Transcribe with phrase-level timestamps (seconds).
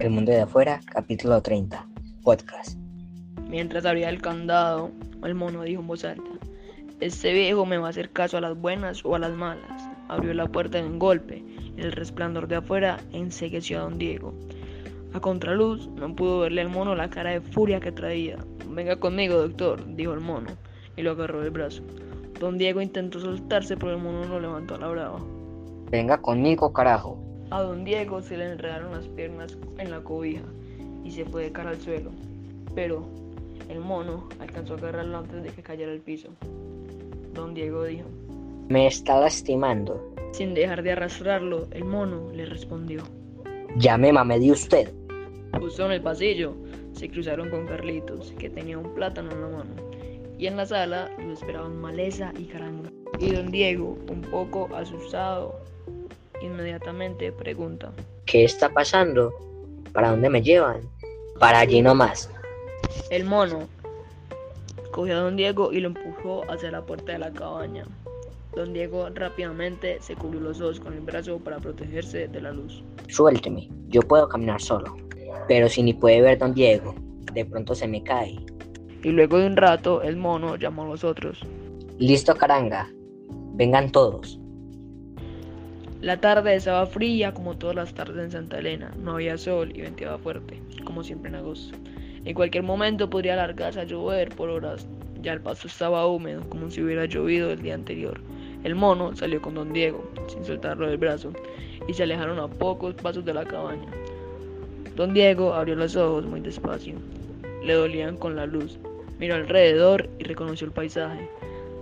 [0.00, 1.84] El mundo de afuera, capítulo 30,
[2.22, 2.78] podcast.
[3.48, 4.92] Mientras abría el candado,
[5.24, 6.30] el mono dijo en voz alta,
[7.00, 9.90] Este viejo me va a hacer caso a las buenas o a las malas.
[10.06, 11.42] Abrió la puerta de un golpe
[11.76, 14.32] y el resplandor de afuera ensegueció a don Diego.
[15.14, 18.36] A contraluz no pudo verle al mono la cara de furia que traía.
[18.68, 20.50] Venga conmigo, doctor, dijo el mono,
[20.96, 21.82] y lo agarró del brazo.
[22.38, 25.18] Don Diego intentó soltarse, pero el mono lo levantó a la brava.
[25.90, 27.27] Venga conmigo, carajo.
[27.50, 30.42] A don Diego se le enredaron las piernas en la cobija
[31.04, 32.10] y se fue de cara al suelo.
[32.74, 33.08] Pero
[33.70, 36.28] el mono alcanzó a agarrarlo antes de que cayera al piso.
[37.32, 38.06] Don Diego dijo,
[38.68, 40.14] Me está lastimando.
[40.32, 43.02] sin dejar de arrastrarlo, el mono le respondió.
[43.76, 44.92] Ya me mamé de usted.
[45.58, 46.54] Justo en el pasillo
[46.92, 49.70] se cruzaron con Carlitos, que tenía un plátano en la mano.
[50.38, 52.90] Y en la sala lo esperaban Maleza y Caranga.
[53.18, 55.58] Y don Diego, un poco asustado,
[56.42, 57.92] inmediatamente pregunta.
[58.26, 59.32] ¿Qué está pasando?
[59.92, 60.82] ¿Para dónde me llevan?
[61.38, 62.30] Para allí nomás.
[63.10, 63.68] El mono
[64.90, 67.84] cogió a don Diego y lo empujó hacia la puerta de la cabaña.
[68.54, 72.82] Don Diego rápidamente se cubrió los ojos con el brazo para protegerse de la luz.
[73.08, 74.96] Suélteme, yo puedo caminar solo.
[75.46, 76.94] Pero si ni puede ver don Diego,
[77.32, 78.38] de pronto se me cae.
[79.02, 81.40] Y luego de un rato, el mono llamó a los otros.
[81.98, 82.90] Listo, caranga.
[83.54, 84.40] Vengan todos.
[86.00, 88.92] La tarde estaba fría como todas las tardes en Santa Elena.
[89.02, 91.76] No había sol y venteaba fuerte, como siempre en agosto.
[92.24, 94.86] En cualquier momento podría alargarse a llover por horas.
[95.22, 98.20] Ya el pasto estaba húmedo, como si hubiera llovido el día anterior.
[98.62, 101.32] El mono salió con don Diego, sin soltarlo del brazo,
[101.88, 103.88] y se alejaron a pocos pasos de la cabaña.
[104.94, 106.94] Don Diego abrió los ojos muy despacio.
[107.64, 108.78] Le dolían con la luz.
[109.18, 111.28] Miró alrededor y reconoció el paisaje,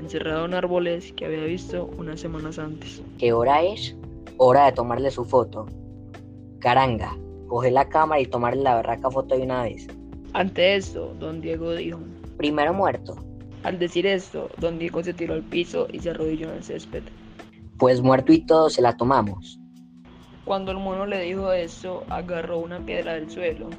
[0.00, 3.02] encerrado en árboles que había visto unas semanas antes.
[3.18, 3.96] ¿Qué hora es?
[4.36, 5.66] Hora de tomarle su foto.
[6.58, 9.86] Caranga, coge la cámara y tomarle la berraca foto de una vez.
[10.32, 12.00] Ante esto, don Diego dijo.
[12.36, 13.16] Primero muerto.
[13.62, 17.04] Al decir esto, don Diego se tiró al piso y se arrodilló en el césped.
[17.78, 19.58] Pues muerto y todo se la tomamos.
[20.44, 23.70] Cuando el mono le dijo eso, agarró una piedra del suelo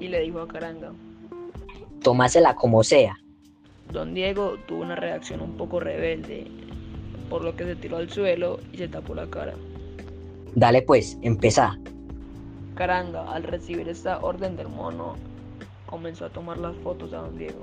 [0.00, 0.92] y le dijo a Caranga.
[2.02, 3.18] Tomásela como sea.
[3.92, 6.46] Don Diego tuvo una reacción un poco rebelde,
[7.28, 9.54] por lo que se tiró al suelo y se tapó la cara.
[10.54, 11.78] Dale pues, empezá.
[12.74, 15.16] Caranga, al recibir esta orden del mono,
[15.86, 17.62] comenzó a tomar las fotos a don Diego.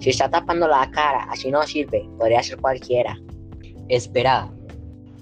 [0.00, 2.08] Se está tapando la cara, así no sirve.
[2.18, 3.18] Podría ser cualquiera.
[3.88, 4.48] Espera.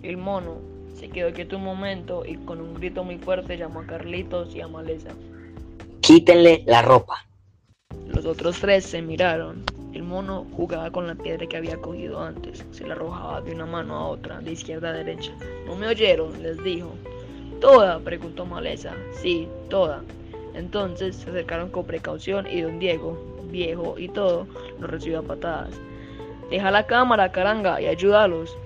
[0.02, 0.56] El mono
[0.94, 4.60] se quedó quieto un momento y con un grito muy fuerte llamó a Carlitos y
[4.60, 5.10] a Maleza.
[6.00, 7.26] Quítenle la ropa.
[8.06, 9.64] Los otros tres se miraron.
[9.92, 12.64] El mono jugaba con la piedra que había cogido antes.
[12.70, 15.32] Se la arrojaba de una mano a otra, de izquierda a derecha.
[15.66, 16.42] ¿No me oyeron?
[16.42, 16.94] les dijo.
[17.60, 17.98] ¿Toda?
[18.00, 18.92] preguntó Maleza.
[19.20, 20.02] Sí, toda.
[20.54, 23.18] Entonces se acercaron con precaución y don Diego,
[23.50, 24.46] viejo y todo,
[24.80, 25.70] los recibió a patadas.
[26.50, 28.56] Deja la cámara, caranga, y ayúdalos.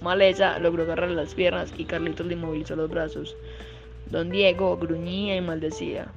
[0.00, 3.36] Maleza logró agarrar las piernas y Carlitos le inmovilizó los brazos.
[4.10, 6.08] Don Diego gruñía y maldecía.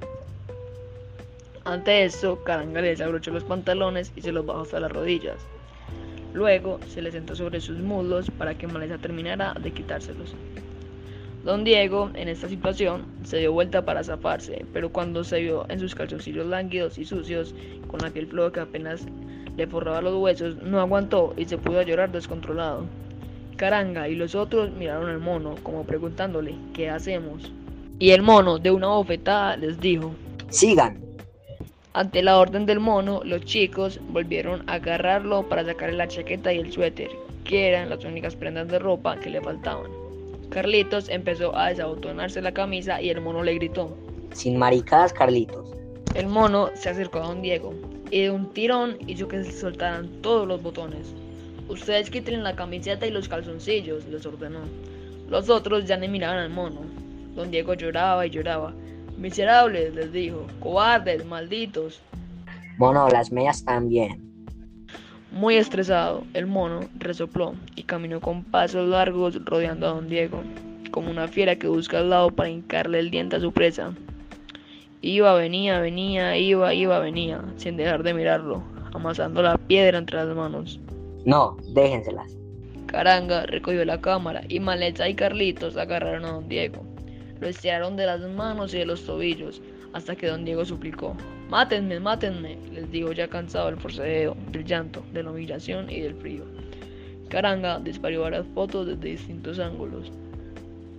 [1.64, 5.36] Ante esto, Caranga les abrochó los pantalones y se los bajó hasta las rodillas.
[6.34, 10.34] Luego se le sentó sobre sus muslos para que Maleza terminara de quitárselos.
[11.42, 15.80] Don Diego, en esta situación, se dio vuelta para zafarse, pero cuando se vio en
[15.80, 17.54] sus calzoncillos lánguidos y sucios,
[17.86, 19.06] con aquel flow que apenas
[19.56, 22.84] le forraba los huesos, no aguantó y se pudo llorar descontrolado.
[23.56, 27.52] Caranga y los otros miraron al mono, como preguntándole, ¿qué hacemos?
[27.98, 30.14] Y el mono, de una bofetada, les dijo,
[30.48, 31.03] Sigan.
[31.96, 36.58] Ante la orden del mono, los chicos volvieron a agarrarlo para sacarle la chaqueta y
[36.58, 37.08] el suéter,
[37.44, 39.92] que eran las únicas prendas de ropa que le faltaban.
[40.50, 43.96] Carlitos empezó a desabotonarse la camisa y el mono le gritó.
[44.32, 45.72] Sin maricadas, Carlitos.
[46.14, 47.72] El mono se acercó a don Diego
[48.10, 51.14] y de un tirón hizo que se soltaran todos los botones.
[51.68, 54.62] Ustedes quiten la camiseta y los calzoncillos, les ordenó.
[55.30, 56.80] Los otros ya ni miraban al mono.
[57.36, 58.74] Don Diego lloraba y lloraba.
[59.24, 60.46] Miserables, les dijo.
[60.60, 62.02] Cobardes, malditos.
[62.76, 64.20] Mono, las medias también.
[65.32, 70.42] Muy estresado, el mono resopló y caminó con pasos largos rodeando a don Diego,
[70.90, 73.94] como una fiera que busca al lado para hincarle el diente a su presa.
[75.00, 78.62] Iba, venía, venía, iba, iba, venía, sin dejar de mirarlo,
[78.92, 80.78] amasando la piedra entre las manos.
[81.24, 82.36] No, déjenselas.
[82.84, 86.93] Caranga recogió la cámara y Maleza y Carlitos agarraron a don Diego.
[87.40, 89.60] Lo estiraron de las manos y de los tobillos
[89.92, 91.16] hasta que don Diego suplicó.
[91.48, 96.14] Mátenme, mátenme, les dijo ya cansado del forcejeo, del llanto, de la humillación y del
[96.14, 96.44] frío.
[97.28, 100.10] Caranga disparó varias fotos desde distintos ángulos.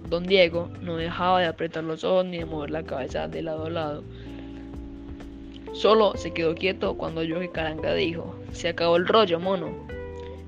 [0.10, 3.66] Don Diego no dejaba de apretar los ojos ni de mover la cabeza de lado
[3.66, 4.04] a lado.
[5.74, 9.74] Solo se quedó quieto cuando oyó que Caranga dijo, se acabó el rollo, mono.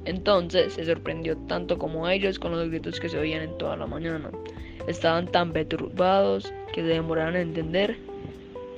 [0.05, 3.87] Entonces se sorprendió tanto como ellos con los gritos que se oían en toda la
[3.87, 4.31] mañana.
[4.87, 7.97] Estaban tan perturbados que se demoraron en entender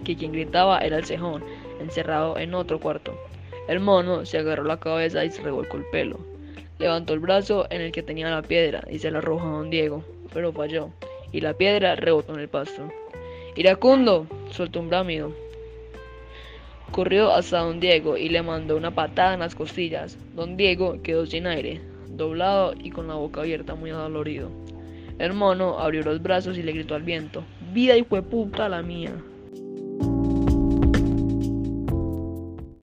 [0.03, 1.43] que quien gritaba era el cejón,
[1.79, 3.17] encerrado en otro cuarto.
[3.67, 6.19] El mono se agarró la cabeza y se revolcó el pelo.
[6.79, 9.69] Levantó el brazo en el que tenía la piedra y se la arrojó a don
[9.69, 10.03] Diego,
[10.33, 10.89] pero falló,
[11.31, 12.89] y la piedra rebotó en el pasto.
[13.55, 15.31] Iracundo, soltó un bramido.
[16.91, 20.17] Corrió hasta don Diego y le mandó una patada en las costillas.
[20.33, 24.49] Don Diego quedó sin aire, doblado y con la boca abierta muy adolorido.
[25.19, 27.43] El mono abrió los brazos y le gritó al viento,
[27.73, 29.11] ¡Vida y puta la mía!